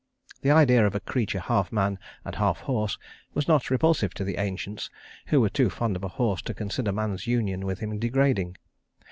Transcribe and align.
The 0.41 0.49
idea 0.49 0.83
of 0.87 0.95
a 0.95 0.99
creature 0.99 1.39
half 1.41 1.71
man 1.71 1.99
and 2.25 2.33
half 2.33 2.61
horse 2.61 2.97
was 3.35 3.47
not 3.47 3.69
repulsive 3.69 4.15
to 4.15 4.23
the 4.23 4.37
ancients, 4.37 4.89
who 5.27 5.39
were 5.39 5.49
too 5.49 5.69
fond 5.69 5.95
of 5.95 6.03
a 6.03 6.07
horse 6.17 6.41
to 6.41 6.55
consider 6.55 6.91
man's 6.91 7.27
union 7.27 7.67
with 7.67 7.81
him 7.81 7.99
degrading. 7.99 8.57